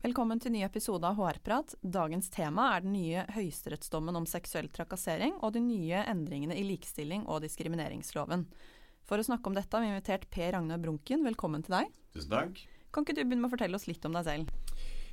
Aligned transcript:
Velkommen 0.00 0.40
til 0.40 0.54
ny 0.54 0.62
episode 0.64 1.04
av 1.04 1.18
HR-prat. 1.20 1.74
Dagens 1.84 2.30
tema 2.32 2.70
er 2.72 2.80
den 2.86 2.94
nye 2.94 3.26
høyesterettsdommen 3.34 4.16
om 4.16 4.24
seksuell 4.24 4.70
trakassering 4.72 5.34
og 5.44 5.52
de 5.52 5.60
nye 5.60 6.00
endringene 6.08 6.56
i 6.56 6.62
likestilling 6.64 7.26
og 7.28 7.42
diskrimineringsloven. 7.44 8.46
For 9.04 9.20
å 9.20 9.26
snakke 9.28 9.52
om 9.52 9.58
dette 9.58 9.76
har 9.76 9.84
vi 9.84 9.90
invitert 9.92 10.24
Per 10.32 10.56
Ragnar 10.56 10.80
Brunken. 10.80 11.20
Velkommen 11.28 11.68
til 11.68 11.76
deg. 11.76 11.92
Tusen 12.16 12.32
takk. 12.32 12.64
Kan 12.88 13.04
ikke 13.04 13.18
du 13.18 13.22
begynne 13.26 13.44
med 13.44 13.50
å 13.50 13.54
fortelle 13.58 13.76
oss 13.76 13.86
litt 13.92 14.08
om 14.08 14.16
deg 14.16 14.24
selv? 14.30 14.56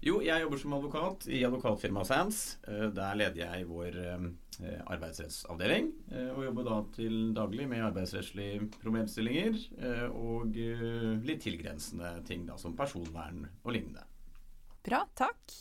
Jo, 0.08 0.22
jeg 0.24 0.46
jobber 0.46 0.64
som 0.64 0.80
advokat 0.80 1.30
i 1.36 1.44
advokatfirmaet 1.44 2.08
Sands. 2.08 2.42
Eh, 2.72 2.88
der 2.96 3.20
leder 3.20 3.44
jeg 3.44 3.68
vår 3.68 4.02
eh, 4.08 4.28
arbeidsrettsavdeling, 4.88 5.96
eh, 6.14 6.32
og 6.32 6.46
jobber 6.48 6.72
da 6.72 6.84
til 6.96 7.24
daglig 7.36 7.68
med 7.68 7.90
arbeidsrettslige 7.92 8.70
problemstillinger 8.80 9.66
og 10.16 10.56
litt 11.28 11.44
tilgrensende 11.44 12.22
ting 12.30 12.48
da, 12.48 12.56
som 12.56 12.80
personvern 12.80 13.50
og 13.66 13.76
lignende. 13.76 14.14
Bra, 14.88 15.02
takk. 15.20 15.52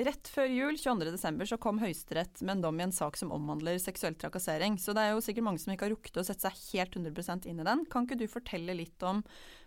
Rett 0.00 0.28
før 0.32 0.48
jul 0.48 0.78
22.12. 0.80 1.42
så 1.52 1.56
kom 1.60 1.76
Høyesterett 1.82 2.40
med 2.42 2.56
en 2.56 2.62
dom 2.64 2.78
i 2.80 2.86
en 2.86 2.94
sak 2.96 3.18
som 3.20 3.30
omhandler 3.34 3.76
seksuell 3.78 4.16
trakassering. 4.18 4.78
Så 4.80 4.94
det 4.96 5.04
er 5.04 5.12
jo 5.12 5.20
sikkert 5.22 5.46
mange 5.46 5.60
som 5.62 5.74
ikke 5.74 5.86
har 5.86 5.92
rukket 5.92 6.16
å 6.18 6.24
sette 6.24 6.48
seg 6.48 6.62
helt 6.72 6.96
100 6.96 7.44
inn 7.50 7.60
i 7.60 7.66
den. 7.68 7.84
Kan 7.92 8.08
ikke 8.08 8.18
du 8.18 8.24
fortelle 8.30 8.74
litt 8.74 9.04
om 9.06 9.20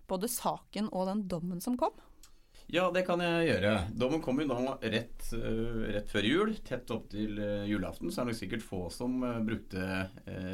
både 0.10 0.32
saken 0.32 0.90
og 0.90 1.06
den 1.12 1.24
dommen 1.30 1.62
som 1.64 1.78
kom? 1.80 1.94
Ja, 2.68 2.90
det 2.92 3.06
kan 3.08 3.22
jeg 3.24 3.46
gjøre. 3.48 3.70
Dommen 3.96 4.20
kom 4.24 4.42
jo 4.42 4.46
nå 4.50 4.74
rett, 4.82 5.30
uh, 5.32 5.86
rett, 5.88 6.10
før 6.12 6.26
jul, 6.28 6.50
tett 6.68 6.90
opp 6.92 7.06
til 7.14 7.40
uh, 7.40 7.64
julaften. 7.64 8.12
Så 8.12 8.20
er 8.20 8.28
det 8.28 8.34
nok 8.34 8.40
sikkert 8.42 8.66
få 8.68 8.80
som 8.92 9.16
uh, 9.24 9.38
brukte 9.48 9.86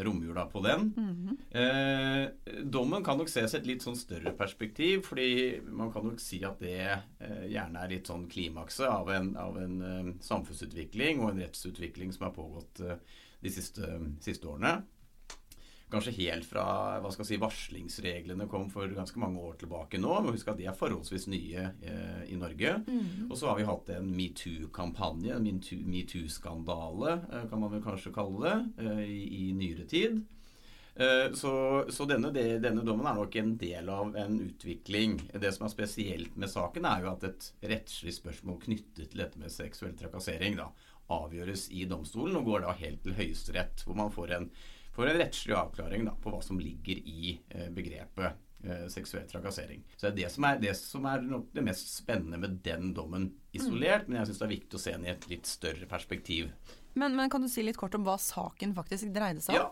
romjula 0.05 0.45
på 0.51 0.61
den. 0.61 0.91
Mm 0.93 1.15
-hmm. 1.15 2.69
dommen 2.69 3.03
kan 3.03 3.17
nok 3.17 3.29
ses 3.29 3.53
i 3.53 3.57
et 3.57 3.65
litt 3.65 3.81
sånn 3.81 3.95
større 3.95 4.31
perspektiv, 4.37 5.01
fordi 5.01 5.61
man 5.65 5.91
kan 5.91 6.05
nok 6.05 6.19
si 6.19 6.43
at 6.43 6.59
det 6.59 7.01
gjerne 7.49 7.79
er 7.79 7.89
litt 7.89 8.07
sånn 8.07 8.29
klimakset 8.29 8.87
av 8.87 9.09
en, 9.09 9.37
av 9.37 9.57
en 9.57 10.17
samfunnsutvikling 10.21 11.19
og 11.19 11.31
en 11.31 11.41
rettsutvikling 11.41 12.13
som 12.13 12.25
har 12.25 12.33
pågått 12.33 12.81
de 13.41 13.49
siste, 13.49 13.99
siste 14.19 14.47
årene 14.47 14.83
kanskje 15.93 16.15
helt 16.17 16.47
fra 16.47 16.65
hva 17.01 17.11
skal 17.13 17.23
jeg 17.23 17.31
si, 17.33 17.41
varslingsreglene 17.41 18.47
kom 18.51 18.67
for 18.73 18.89
ganske 18.91 19.19
mange 19.21 19.41
år 19.43 19.57
tilbake 19.61 20.01
nå. 20.01 20.13
Men 20.19 20.35
husk 20.35 20.51
at 20.51 20.59
de 20.59 20.67
er 20.69 20.77
forholdsvis 20.77 21.27
nye 21.31 21.69
eh, 21.85 22.21
i 22.33 22.37
Norge. 22.39 22.75
Mm. 22.87 23.29
Og 23.29 23.35
så 23.39 23.49
har 23.49 23.59
vi 23.59 23.67
hatt 23.69 23.91
en 23.95 24.11
metoo-kampanje, 24.17 25.37
en 25.37 25.49
metoo-skandale, 25.93 27.17
eh, 27.31 27.49
kan 27.51 27.63
man 27.63 27.73
vel 27.73 27.83
kanskje 27.85 28.13
kalle 28.15 28.45
det, 28.45 28.85
eh, 28.85 29.03
i, 29.07 29.19
i, 29.41 29.51
nyere 29.57 29.87
tid. 29.89 30.23
Eh, 30.95 31.33
så, 31.33 31.53
så 31.89 32.05
denne, 32.09 32.29
denne, 32.33 32.85
dommen 32.85 33.07
er 33.09 33.17
nok 33.17 33.35
en 33.39 33.53
del 33.57 33.89
av 33.89 34.15
en 34.19 34.39
utvikling. 34.45 35.17
Det 35.33 35.53
som 35.55 35.67
er 35.67 35.73
spesielt 35.73 36.37
med 36.37 36.51
saken, 36.51 36.85
er 36.89 37.05
jo 37.05 37.13
at 37.15 37.27
et 37.29 37.51
rettslig 37.73 38.17
spørsmål 38.19 38.61
knyttet 38.67 39.09
til 39.09 39.23
dette 39.23 39.41
med 39.41 39.53
seksuell 39.53 39.95
trakassering 39.97 40.59
da, 40.59 40.69
avgjøres 41.13 41.67
i 41.75 41.87
domstolen 41.89 42.37
og 42.39 42.47
går 42.47 42.63
da 42.63 42.77
helt 42.79 43.01
til 43.03 43.17
Høyesterett, 43.17 43.83
hvor 43.87 43.97
man 43.99 44.13
får 44.13 44.37
en 44.37 44.47
for 44.93 45.09
en 45.09 45.17
rettslig 45.17 45.55
avklaring 45.57 46.05
da, 46.07 46.15
på 46.21 46.33
hva 46.33 46.41
som 46.45 46.59
ligger 46.61 46.99
i 47.09 47.35
eh, 47.49 47.69
begrepet 47.73 48.37
eh, 48.63 48.85
seksuell 48.93 49.27
trakassering. 49.29 49.83
Så 49.95 50.07
det 50.07 50.11
er 50.11 50.17
det 50.21 50.31
som 50.35 50.47
er 50.47 50.59
det, 50.61 50.73
som 50.79 51.07
er 51.09 51.23
det 51.53 51.65
mest 51.65 51.95
spennende 51.95 52.39
med 52.41 52.59
den 52.65 52.93
dommen 52.97 53.31
isolert, 53.51 54.07
mm. 54.07 54.11
men 54.11 54.21
jeg 54.21 54.31
syns 54.31 54.41
det 54.41 54.47
er 54.47 54.55
viktig 54.55 54.79
å 54.79 54.83
se 54.85 54.97
den 54.97 55.07
i 55.07 55.13
et 55.13 55.29
litt 55.31 55.49
større 55.49 55.89
perspektiv. 55.89 56.51
Men, 56.93 57.15
men, 57.17 57.29
kan 57.33 57.41
du 57.41 57.49
si 57.49 57.65
litt 57.65 57.79
kort 57.79 57.95
om 57.97 58.05
hva 58.05 58.19
saken 58.21 58.75
faktisk 58.77 59.09
dreide 59.15 59.41
seg 59.41 59.57
om? 59.57 59.65
Ja. 59.65 59.71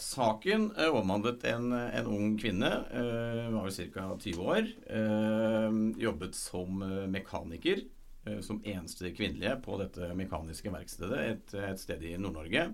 Saken 0.00 0.70
eh, 0.80 0.88
omhandlet 0.96 1.44
en, 1.50 1.72
en, 1.72 2.06
ung 2.08 2.36
kvinne, 2.40 2.70
eh, 2.88 3.46
var 3.52 3.66
vel 3.66 3.90
ca. 3.92 4.06
20 4.16 4.44
år. 4.44 4.68
Eh, 4.96 5.80
jobbet 6.00 6.36
som 6.36 6.80
eh, 6.84 7.04
mekaniker, 7.12 7.82
eh, 8.24 8.40
som 8.44 8.62
eneste 8.64 9.12
kvinnelige 9.16 9.58
på 9.64 9.76
dette 9.80 10.12
mekaniske 10.16 10.72
verkstedet 10.72 11.20
et, 11.26 11.54
et 11.72 11.82
sted 11.82 12.04
i 12.04 12.16
Nord-Norge. 12.16 12.70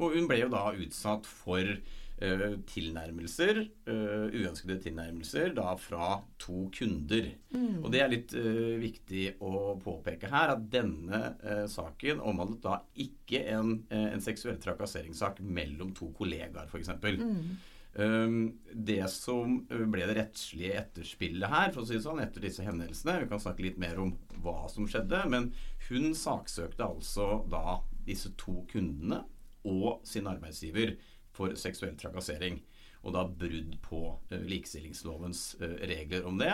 Og 0.00 0.16
hun 0.16 0.28
ble 0.30 0.42
jo 0.42 0.52
da 0.52 0.68
utsatt 0.72 1.26
for 1.28 1.66
uh, 1.66 2.54
tilnærmelser, 2.70 3.62
uh, 3.88 4.28
uønskede 4.32 4.78
tilnærmelser, 4.84 5.52
da 5.56 5.74
fra 5.80 6.14
to 6.42 6.68
kunder. 6.74 7.32
Mm. 7.54 7.82
Og 7.82 7.90
det 7.94 8.02
er 8.02 8.12
litt 8.12 8.36
uh, 8.36 8.78
viktig 8.82 9.26
å 9.44 9.74
påpeke 9.82 10.30
her, 10.32 10.54
at 10.56 10.64
denne 10.72 11.22
saken 11.70 12.22
omhandlet 12.22 12.62
da 12.64 12.78
ikke 13.04 13.44
en, 13.56 13.76
en 13.92 14.24
seksuell 14.24 14.58
trakasseringssak 14.62 15.42
mellom 15.44 15.92
to 15.98 16.12
kollegaer, 16.16 16.70
f.eks. 16.70 16.94
Mm. 17.02 17.52
Um, 17.92 18.36
det 18.72 19.04
som 19.12 19.58
ble 19.68 20.06
det 20.08 20.14
rettslige 20.16 20.78
etterspillet 20.80 21.52
her, 21.52 21.72
for 21.74 21.82
å 21.82 21.88
si 21.88 21.98
det 21.98 22.04
sånn, 22.06 22.22
etter 22.24 22.40
disse 22.40 22.64
hendelsene 22.64 23.18
Vi 23.20 23.28
kan 23.28 23.42
snakke 23.42 23.66
litt 23.66 23.76
mer 23.80 24.00
om 24.00 24.14
hva 24.40 24.64
som 24.72 24.86
skjedde, 24.88 25.20
men 25.28 25.50
hun 25.90 26.14
saksøkte 26.16 26.86
altså 26.86 27.42
da 27.52 27.82
disse 28.06 28.32
to 28.40 28.62
kundene 28.70 29.20
og 29.68 30.02
sin 30.08 30.28
arbeidsgiver 30.30 30.96
for 31.32 31.56
seksuell 31.58 31.96
trakassering. 31.98 32.60
Og 33.02 33.16
da 33.16 33.24
brudd 33.26 33.76
på 33.82 34.00
uh, 34.14 34.42
likestillingslovens 34.46 35.56
uh, 35.62 35.76
regler 35.90 36.26
om 36.28 36.38
det, 36.38 36.52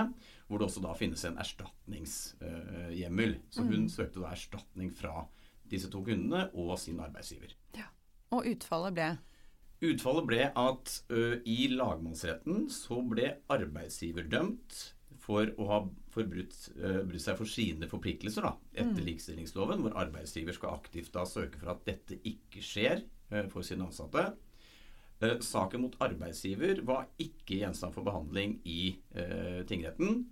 hvor 0.48 0.60
det 0.60 0.69
også 0.69 0.84
da 0.84 0.94
finnes 0.96 1.24
en 1.28 1.41
erstatningshjemmel. 1.41 3.34
Uh, 3.36 3.48
så 3.52 3.66
hun 3.66 3.84
mm. 3.84 3.91
søkte 3.92 4.22
da 4.22 4.32
erstatning 4.32 4.92
fra 4.96 5.26
disse 5.69 5.91
to 5.92 6.00
kundene 6.06 6.46
og 6.56 6.78
sin 6.80 7.00
arbeidsgiver. 7.04 7.52
Ja. 7.76 7.91
Og 8.32 8.48
utfallet 8.48 8.96
ble? 8.96 9.10
Utfallet 9.88 10.26
ble 10.28 10.46
at 10.58 10.94
i 11.48 11.69
lagmannsretten 11.70 12.66
så 12.72 12.98
ble 13.08 13.30
arbeidsgiver 13.52 14.26
dømt 14.28 14.80
for 15.28 15.50
å 15.60 15.68
ha 15.68 15.78
forbrutt 16.14 16.54
seg 16.56 17.36
for 17.36 17.48
sine 17.48 17.88
forpliktelser 17.90 18.46
da, 18.46 18.54
etter 18.72 19.02
mm. 19.02 19.06
likestillingsloven, 19.10 19.84
hvor 19.84 19.98
arbeidsgiver 20.00 20.56
skal 20.56 20.78
aktivt 20.78 21.12
da 21.14 21.26
søke 21.28 21.60
for 21.60 21.74
at 21.74 21.84
dette 21.88 22.16
ikke 22.26 22.64
skjer 22.64 23.02
uh, 23.04 23.44
for 23.52 23.66
sine 23.66 23.84
ansatte. 23.84 24.30
Uh, 25.20 25.36
saken 25.44 25.84
mot 25.84 25.98
arbeidsgiver 26.04 26.80
var 26.88 27.10
ikke 27.20 27.60
gjenstand 27.60 27.92
for 27.96 28.06
behandling 28.08 28.58
i 28.64 28.96
tingretten. 29.68 30.26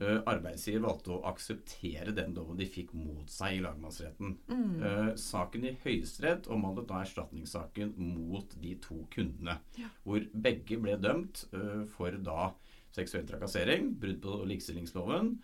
Arbeidsgiver 0.00 0.80
valgte 0.86 1.10
å 1.12 1.18
akseptere 1.28 2.14
den 2.16 2.32
dommen 2.32 2.56
de 2.56 2.64
fikk 2.64 2.94
mot 2.96 3.28
seg 3.28 3.58
i 3.58 3.60
lagmannsretten. 3.60 4.30
Mm. 4.48 5.10
Saken 5.20 5.66
i 5.68 5.74
Høyesterett 5.82 6.48
omhandlet 6.48 6.88
da 6.88 7.02
erstatningssaken 7.04 7.92
mot 8.00 8.56
de 8.62 8.72
to 8.80 9.02
kundene. 9.12 9.58
Ja. 9.76 9.90
Hvor 10.08 10.24
begge 10.32 10.80
ble 10.80 10.96
dømt 11.04 11.44
for 11.92 12.16
da 12.16 12.48
seksuell 12.96 13.26
trakassering, 13.28 13.92
brudd 14.00 14.20
på 14.24 14.40
likestillingsloven, 14.50 15.34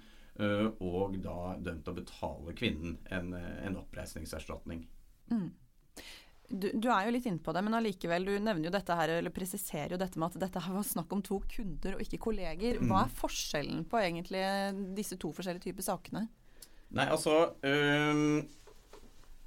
og 0.85 1.15
da 1.25 1.55
dømt 1.65 1.87
å 1.89 1.95
betale 1.97 2.53
kvinnen 2.59 2.99
en, 3.15 3.31
en 3.33 3.79
oppreisningserstatning. 3.81 4.83
Mm. 5.33 5.47
Du, 6.49 6.69
du, 6.71 6.87
er 6.93 7.09
jo 7.09 7.15
litt 7.17 7.25
inne 7.27 7.43
på 7.43 7.51
det, 7.57 7.63
men 7.67 7.75
allikevel, 7.75 8.27
du 8.29 8.35
nevner 8.39 8.69
jo 8.69 8.75
dette 8.75 8.97
her, 8.99 9.17
eller 9.17 9.35
presiserer 9.35 9.97
jo 9.97 9.99
dette 9.99 10.21
med 10.21 10.29
at 10.29 10.45
dette 10.45 10.63
her 10.63 10.77
var 10.77 10.85
snakk 10.87 11.15
om 11.17 11.23
to 11.27 11.41
kunder 11.51 11.97
og 11.97 12.05
ikke 12.05 12.21
kolleger. 12.29 12.79
Hva 12.85 13.03
er 13.03 13.11
mm. 13.11 13.17
forskjellen 13.19 13.81
på 13.91 13.99
egentlig 14.03 14.45
disse 14.99 15.19
to 15.23 15.33
forskjellige 15.35 15.67
typer 15.71 15.89
sakene? 15.89 16.27
Nei, 16.95 17.09
altså 17.11 17.57
øh, 17.67 18.45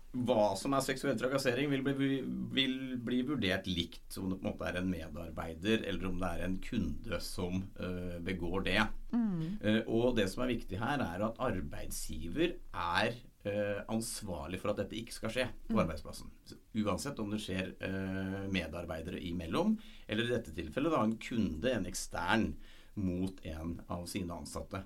Hva 0.09 0.55
som 0.57 0.73
er 0.73 0.81
seksuell 0.81 1.17
trakassering, 1.19 1.67
vil 1.69 1.83
bli, 1.85 2.07
vil 2.55 2.77
bli, 3.05 3.19
vurdert 3.27 3.67
likt 3.69 4.15
om 4.17 4.31
det 4.31 4.39
på 4.39 4.47
en 4.47 4.49
måte 4.49 4.65
er 4.65 4.79
en 4.79 4.89
medarbeider 4.89 5.83
eller 5.85 6.07
om 6.09 6.15
det 6.17 6.31
er 6.33 6.45
en 6.47 6.55
kunde 6.65 7.19
som 7.21 7.59
uh, 7.77 8.15
begår 8.25 8.65
det. 8.65 8.79
Mm. 9.13 9.43
Uh, 9.61 9.81
og 9.85 10.15
det 10.17 10.25
som 10.31 10.41
er 10.43 10.55
viktig 10.55 10.79
her, 10.81 11.03
er 11.05 11.25
at 11.27 11.37
arbeidsgiver 11.45 12.55
er 12.73 13.19
uh, 13.45 13.83
ansvarlig 13.93 14.57
for 14.63 14.73
at 14.73 14.81
dette 14.81 14.97
ikke 14.97 15.13
skal 15.13 15.35
skje 15.35 15.45
på 15.67 15.77
mm. 15.77 15.83
arbeidsplassen. 15.85 16.33
Uansett 16.81 17.21
om 17.21 17.29
det 17.29 17.43
skjer 17.43 17.75
medarbeidere 18.49 19.21
imellom, 19.29 19.75
eller 20.09 20.25
i 20.25 20.33
dette 20.33 20.55
tilfellet 20.57 20.93
da 20.95 21.03
en 21.05 21.17
kunde, 21.21 21.69
en 21.69 21.89
ekstern, 21.89 22.49
mot 22.99 23.37
en 23.45 23.77
av 23.93 24.09
sine 24.09 24.33
ansatte. 24.33 24.81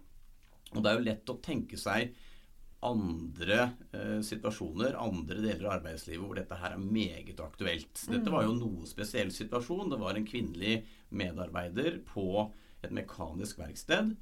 Og 0.73 0.83
det 0.83 0.91
er 0.91 0.99
jo 0.99 1.07
lett 1.07 1.31
å 1.31 1.39
tenke 1.43 1.79
seg 1.79 2.11
andre 2.85 3.59
eh, 3.95 4.19
situasjoner, 4.25 4.97
andre 4.99 5.39
deler 5.39 5.69
av 5.69 5.77
arbeidslivet 5.79 6.23
hvor 6.23 6.39
dette 6.39 6.59
her 6.59 6.75
er 6.75 6.83
meget 6.83 7.39
aktuelt. 7.43 8.05
Dette 8.11 8.33
var 8.33 8.45
jo 8.47 8.53
mm. 8.57 8.61
noe 8.61 8.89
spesiell 8.89 9.31
situasjon. 9.33 9.89
Det 9.93 10.01
var 10.01 10.19
en 10.19 10.27
kvinnelig 10.27 10.81
medarbeider 11.13 12.01
på 12.09 12.47
et 12.83 12.91
mekanisk 12.93 13.61
verksted 13.63 14.15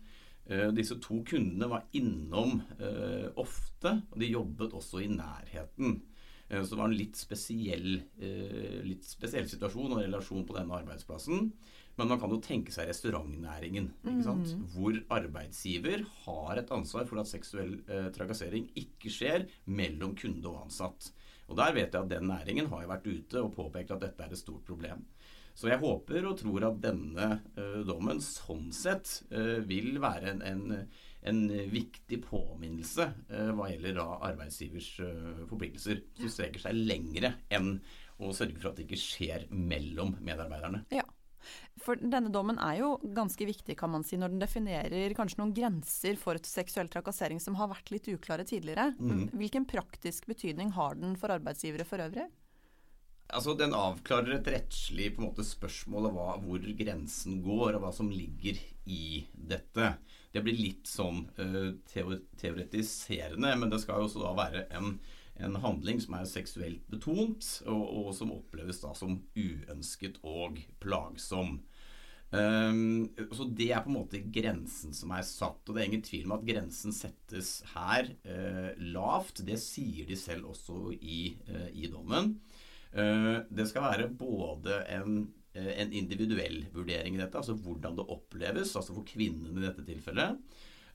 Eh, 0.52 0.70
disse 0.76 0.98
to 1.00 1.22
kundene 1.28 1.70
var 1.70 1.86
innom 1.98 2.58
eh, 2.80 3.28
ofte, 3.40 4.00
og 4.12 4.18
de 4.20 4.32
jobbet 4.34 4.74
også 4.76 5.04
i 5.06 5.12
nærheten. 5.12 6.02
Så 6.52 6.74
det 6.74 6.80
var 6.82 6.90
en 6.90 6.98
litt 7.00 7.16
spesiell, 7.16 7.94
litt 9.02 9.10
spesiell 9.10 9.50
situasjon 9.50 9.96
og 9.96 10.04
relasjon 10.04 10.46
på 10.46 10.56
denne 10.58 10.78
arbeidsplassen. 10.78 11.50
Men 11.98 12.08
man 12.14 12.22
kan 12.22 12.32
jo 12.32 12.40
tenke 12.42 12.72
seg 12.72 12.88
restaurantnæringen, 12.88 13.90
mm. 14.06 14.22
hvor 14.74 14.96
arbeidsgiver 15.12 16.06
har 16.24 16.62
et 16.62 16.72
ansvar 16.72 17.10
for 17.10 17.20
at 17.20 17.30
seksuell 17.30 17.76
eh, 17.92 18.08
trakassering 18.16 18.70
ikke 18.80 19.12
skjer 19.12 19.48
mellom 19.68 20.16
kunde 20.18 20.48
og 20.48 20.68
ansatt. 20.68 21.12
Og 21.52 21.58
Der 21.60 21.74
vet 21.76 21.92
jeg 21.92 22.00
at 22.00 22.14
den 22.14 22.30
næringen 22.32 22.70
har 22.72 22.88
vært 22.88 23.10
ute 23.10 23.44
og 23.44 23.52
påpekt 23.58 23.92
at 23.92 24.06
dette 24.06 24.24
er 24.24 24.32
et 24.32 24.40
stort 24.40 24.64
problem. 24.64 25.04
Så 25.52 25.68
jeg 25.68 25.82
håper 25.82 26.26
og 26.30 26.38
tror 26.40 26.64
at 26.70 26.78
denne 26.80 27.26
uh, 27.58 27.82
dommen 27.84 28.22
sånn 28.24 28.70
sett 28.72 29.18
uh, 29.34 29.60
vil 29.68 29.98
være 30.00 30.32
en, 30.32 30.40
en, 30.48 30.86
en 31.28 31.42
viktig 31.74 32.22
påminnelse 32.24 33.10
uh, 33.34 33.50
hva 33.58 33.68
gjelder 33.74 33.98
da 34.00 34.06
arbeidsgivers 34.32 34.94
forpliktelser. 35.52 36.06
Som 36.22 36.32
streker 36.32 36.64
seg 36.64 36.80
lengre 36.80 37.36
enn 37.52 37.76
å 38.30 38.36
sørge 38.36 38.60
for 38.60 38.72
at 38.72 38.80
det 38.80 38.86
ikke 38.88 39.02
skjer 39.02 39.48
mellom 39.50 40.16
medarbeiderne. 40.22 40.86
Ja. 40.94 41.08
For 41.82 41.98
denne 41.98 42.30
dommen 42.30 42.60
er 42.62 42.76
jo 42.82 42.92
ganske 43.16 43.46
viktig, 43.48 43.74
kan 43.80 43.90
man 43.94 44.04
si, 44.06 44.20
når 44.20 44.34
den 44.34 44.44
definerer 44.44 45.16
kanskje 45.18 45.40
noen 45.42 45.56
grenser 45.58 46.20
for 46.22 46.38
seksuell 46.46 46.92
trakassering 46.92 47.42
som 47.42 47.58
har 47.58 47.72
vært 47.72 47.90
litt 47.94 48.10
uklare 48.12 48.46
tidligere. 48.46 48.92
Mm. 49.00 49.32
Hvilken 49.34 49.66
praktisk 49.70 50.28
betydning 50.30 50.76
har 50.78 51.00
den 51.00 51.18
for 51.18 51.34
arbeidsgivere 51.34 51.88
for 51.88 52.04
øvrig? 52.04 52.28
Altså, 53.32 53.56
Den 53.56 53.74
avklarer 53.74 54.36
et 54.38 54.50
rettslig 54.52 55.14
på 55.16 55.24
en 55.24 55.30
måte, 55.30 55.46
spørsmål 55.48 56.10
av 56.12 56.44
hvor 56.44 56.66
grensen 56.78 57.40
går, 57.46 57.78
og 57.78 57.86
hva 57.86 57.92
som 57.96 58.12
ligger 58.12 58.60
i 58.92 59.24
dette. 59.32 59.94
Det 60.36 60.44
blir 60.44 60.60
litt 60.60 60.90
sånn 60.90 61.24
uh, 61.40 61.72
teoretiserende, 61.88 63.56
men 63.58 63.72
det 63.72 63.82
skal 63.84 64.02
jo 64.02 64.10
også 64.10 64.24
da 64.26 64.36
være 64.38 64.66
en 64.78 64.98
en 65.44 65.58
handling 65.64 66.02
som 66.04 66.16
er 66.18 66.30
seksuelt 66.30 66.86
betont, 66.92 67.48
og, 67.70 67.84
og 68.02 68.14
som 68.18 68.34
oppleves 68.36 68.82
da 68.84 68.94
som 68.98 69.20
uønsket 69.38 70.22
og 70.28 70.62
plagsom. 70.84 71.60
Um, 72.32 73.10
så 73.36 73.44
Det 73.44 73.74
er 73.76 73.82
på 73.84 73.92
en 73.92 73.98
måte 73.98 74.22
grensen 74.32 74.96
som 74.96 75.12
er 75.12 75.26
satt. 75.28 75.68
og 75.68 75.76
Det 75.76 75.82
er 75.82 75.90
ingen 75.90 76.06
tvil 76.06 76.30
om 76.30 76.38
at 76.38 76.48
grensen 76.48 76.96
settes 76.96 77.60
her 77.74 78.08
uh, 78.24 78.72
lavt. 78.80 79.44
Det 79.48 79.60
sier 79.60 80.08
de 80.08 80.16
selv 80.16 80.54
også 80.54 80.94
i, 80.96 81.36
uh, 81.50 81.68
i 81.76 81.92
dommen. 81.92 82.38
Uh, 82.96 83.44
det 83.52 83.68
skal 83.68 83.88
være 83.90 84.10
både 84.16 84.80
en, 84.96 85.26
en, 85.56 85.92
individuell 85.92 86.64
vurdering 86.72 87.16
i 87.16 87.22
dette, 87.22 87.36
altså 87.40 87.56
hvordan 87.56 88.00
det 88.00 88.08
oppleves, 88.08 88.76
altså 88.76 88.96
for 88.96 89.08
kvinnen 89.08 89.58
i 89.58 89.66
dette 89.68 89.84
tilfellet. 89.88 90.40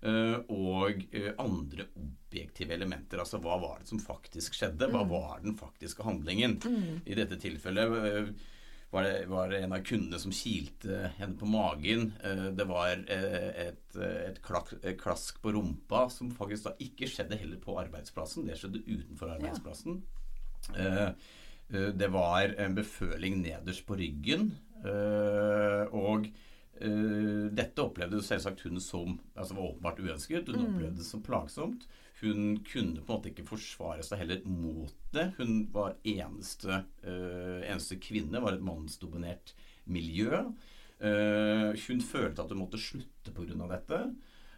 Eh, 0.07 0.37
og 0.53 1.07
eh, 1.11 1.33
andre 1.43 1.89
objektive 1.99 2.75
elementer. 2.77 3.21
Altså 3.23 3.41
hva 3.43 3.57
var 3.63 3.81
det 3.81 3.91
som 3.91 4.03
faktisk 4.03 4.59
skjedde? 4.59 4.91
Hva 4.93 5.03
mm. 5.07 5.11
var 5.13 5.41
den 5.43 5.57
faktiske 5.59 6.05
handlingen? 6.07 6.59
Mm. 6.63 7.01
I 7.07 7.17
dette 7.19 7.39
tilfellet 7.43 7.97
eh, 8.11 8.29
var 8.93 9.07
det, 9.07 9.15
var 9.31 9.55
en 9.57 9.75
av 9.75 9.83
kundene 9.87 10.21
som 10.23 10.35
kilte 10.35 11.11
henne 11.17 11.35
på 11.41 11.49
magen. 11.51 12.13
Det 12.55 12.65
var 12.71 13.01
et, 13.11 13.97
et, 13.99 14.39
klask 15.03 15.41
på 15.43 15.53
rumpa, 15.57 16.05
som 16.15 16.31
faktisk 16.33 16.69
da 16.69 16.73
ikke 16.81 17.09
skjedde 17.11 17.41
heller 17.41 17.59
på 17.61 17.75
arbeidsplassen. 17.83 18.47
Det 18.47 18.55
skjedde 18.61 18.85
utenfor 18.87 19.35
arbeidsplassen. 19.35 19.99
Ja. 20.79 21.11
Det 21.67 22.09
var 22.15 22.55
en 22.63 22.79
beføling 22.79 23.41
nederst 23.43 23.83
på 23.91 23.99
ryggen. 23.99 24.53
Og 24.87 26.31
Uh, 26.77 27.47
dette 27.57 27.81
opplevde 27.81 28.21
selvsagt 28.25 28.67
hun 28.67 28.81
som 28.83 29.17
altså 29.35 29.57
var 29.57 29.71
åpenbart 29.71 30.03
uønsket. 30.03 30.51
Hun 30.51 30.61
mm. 30.61 30.67
opplevde 30.75 31.01
det 31.01 31.09
som 31.09 31.25
plagsomt. 31.25 31.87
Hun 32.21 32.61
kunne 32.65 33.03
på 33.03 33.13
en 33.13 33.19
måte 33.19 33.33
ikke 33.33 33.47
forsvare 33.49 34.05
seg 34.05 34.23
heller 34.23 34.45
mot 34.49 34.93
det. 35.17 35.31
Hun 35.41 35.67
var 35.73 35.99
eneste, 36.05 36.83
uh, 37.07 37.61
eneste 37.65 38.01
kvinne, 38.03 38.43
var 38.45 38.57
et 38.57 38.65
mannsdominert 38.65 39.55
miljø. 39.89 40.45
Uh, 41.01 41.73
hun 41.87 42.01
følte 42.05 42.45
at 42.45 42.53
hun 42.53 42.65
måtte 42.65 42.81
slutte 42.81 43.35
pga. 43.37 43.69
dette. 43.77 44.07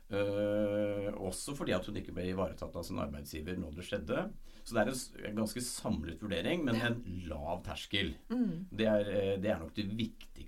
Også 0.09 1.53
fordi 1.53 1.75
at 1.77 1.85
hun 1.85 1.99
ikke 2.01 2.15
ble 2.17 2.31
ivaretatt 2.31 2.73
av 2.81 2.85
sin 2.87 3.01
arbeidsgiver 3.03 3.59
når 3.61 3.75
det 3.77 3.85
skjedde. 3.85 4.23
Så 4.69 4.77
det 4.77 4.83
er 4.83 5.29
en, 5.29 5.37
ganske 5.37 5.61
samlet 5.65 6.23
vurdering, 6.23 6.65
men 6.65 6.77
en 6.81 6.99
lav 7.29 7.63
terskel. 7.65 8.11
Mm. 8.29 8.67
Det, 8.69 8.85
er, 8.89 9.07
det, 9.41 9.49
er, 9.49 9.61
nok 9.63 9.73
det 9.77 9.87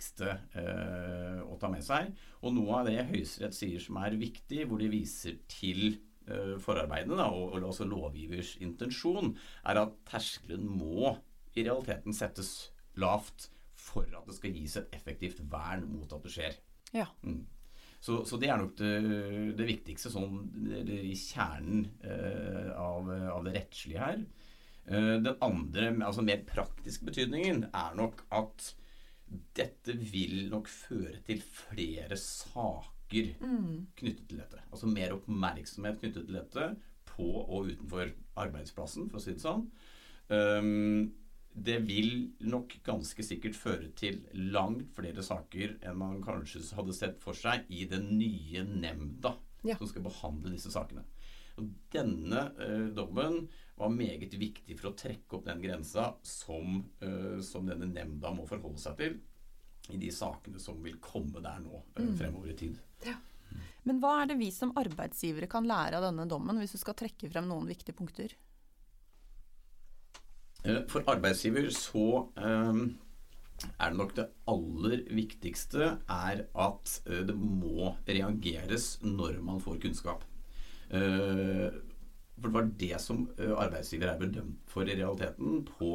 viktigste 0.00 0.32
eh, 0.56 1.40
å 1.44 1.58
ta 1.60 1.68
med 1.70 1.84
seg. 1.84 2.14
Og 2.42 2.54
noe 2.56 2.80
av 2.80 2.88
det 2.88 3.04
Høyesterett 3.10 3.54
sier 3.56 3.80
som 3.80 3.98
er 4.00 4.16
viktig, 4.16 4.66
hvor 4.66 4.80
de 4.80 4.88
viser 4.90 5.38
til 5.50 6.00
eh, 6.26 6.56
forarbeidene 6.58 7.18
da, 7.20 7.28
og, 7.30 7.58
og 7.58 7.68
også 7.70 7.88
lovgivers 7.88 8.56
intensjon, 8.60 9.36
er 9.64 9.82
at 9.84 9.94
terskelen 10.08 10.66
må 10.66 11.16
i 11.54 11.64
realiteten 11.66 12.14
settes 12.14 12.72
lavt 12.96 13.50
for 13.74 14.06
at 14.14 14.26
det 14.28 14.36
skal 14.36 14.54
gis 14.54 14.76
et 14.78 14.92
effektivt 14.94 15.40
vern 15.50 15.86
mot 15.88 16.10
at 16.12 16.24
det 16.24 16.32
skjer. 16.32 16.58
Ja. 16.94 17.08
Mm. 17.22 17.44
Så, 18.00 18.22
så, 18.24 18.38
det 18.40 18.48
er 18.48 18.60
nok 18.60 18.78
det, 18.80 18.94
det 19.58 19.66
viktigste 19.68 20.08
sånn, 20.08 20.46
i 20.80 21.12
kjernen 21.12 21.84
eh, 22.00 22.70
av, 22.72 23.10
av, 23.10 23.44
det 23.44 23.58
rettslige 23.58 24.00
her. 24.00 24.22
Eh, 24.88 25.16
den 25.20 25.34
andre, 25.44 25.90
altså 26.06 26.24
mer 26.24 26.40
praktiske 26.48 27.04
betydningen, 27.04 27.66
er 27.68 27.98
nok 28.00 28.24
at 28.32 28.70
dette 29.30 29.94
vil 29.94 30.48
nok 30.50 30.68
føre 30.70 31.20
til 31.26 31.42
flere 31.44 32.18
saker 32.18 33.34
mm. 33.40 33.94
knyttet 33.98 34.26
til 34.28 34.40
dette. 34.42 34.62
Altså 34.70 34.90
mer 34.90 35.14
oppmerksomhet 35.16 36.00
knyttet 36.00 36.26
til 36.26 36.38
dette 36.40 36.68
på 37.10 37.30
og 37.40 37.70
utenfor 37.70 38.12
arbeidsplassen, 38.40 39.08
for 39.10 39.20
å 39.20 39.24
si 39.24 39.34
det 39.36 39.44
sånn. 39.44 39.66
Um, 40.30 41.10
det 41.50 41.80
vil 41.88 42.30
nok 42.46 42.76
ganske 42.86 43.24
sikkert 43.26 43.58
føre 43.58 43.90
til 43.98 44.20
langt 44.54 44.92
flere 44.94 45.24
saker 45.26 45.80
enn 45.82 45.98
man 45.98 46.20
kanskje 46.22 46.62
hadde 46.78 46.94
sett 46.94 47.18
for 47.22 47.34
seg 47.36 47.66
i 47.74 47.88
den 47.90 48.06
nye 48.14 48.62
nemnda 48.62 49.34
ja. 49.66 49.74
som 49.74 49.90
skal 49.90 50.06
behandle 50.06 50.54
disse 50.54 50.70
sakene. 50.72 51.02
Og 51.58 51.66
denne 51.92 52.46
uh, 52.60 52.86
dommen 52.94 53.42
var 53.80 53.92
meget 53.94 54.34
viktig 54.36 54.76
for 54.78 54.90
å 54.90 54.96
trekke 54.98 55.38
opp 55.38 55.46
den 55.48 55.62
grensa 55.62 56.12
som, 56.26 56.82
eh, 57.00 57.40
som 57.44 57.66
denne 57.68 57.88
nemnda 57.88 58.32
må 58.36 58.46
forholde 58.48 58.80
seg 58.82 58.98
til 59.00 59.18
i 59.90 59.98
de 59.98 60.10
sakene 60.14 60.60
som 60.62 60.78
vil 60.84 61.00
komme 61.02 61.42
der 61.42 61.62
nå 61.64 61.80
eh, 61.96 62.04
mm. 62.04 62.14
fremover 62.20 62.52
i 62.52 62.58
tid. 62.60 62.78
Ja. 63.06 63.16
Men 63.88 63.98
hva 64.02 64.20
er 64.20 64.30
det 64.30 64.38
vi 64.38 64.50
som 64.54 64.74
arbeidsgivere 64.78 65.48
kan 65.50 65.66
lære 65.66 65.98
av 65.98 66.06
denne 66.10 66.28
dommen, 66.30 66.60
hvis 66.60 66.76
du 66.76 66.80
skal 66.82 66.98
trekke 66.98 67.30
frem 67.32 67.48
noen 67.48 67.70
viktige 67.70 67.96
punkter? 67.96 68.36
Eh, 70.62 70.82
for 70.92 71.06
arbeidsgiver 71.08 71.70
så 71.74 72.06
er 72.36 73.90
det 73.90 73.96
nok 73.96 74.12
det 74.16 74.28
aller 74.52 75.02
viktigste 75.16 75.94
er 76.04 76.44
at 76.52 76.98
det 77.06 77.36
må 77.36 77.94
reageres 78.08 78.94
når 79.04 79.40
man 79.44 79.60
får 79.64 79.80
kunnskap. 79.82 80.22
For 82.40 82.48
det 82.48 82.56
var 82.56 82.72
det 82.80 82.96
som 83.04 83.26
arbeidsgiver 83.38 84.10
er 84.10 84.20
bedømt 84.20 84.72
for 84.72 84.88
i 84.88 84.96
realiteten 84.96 85.62
på 85.68 85.92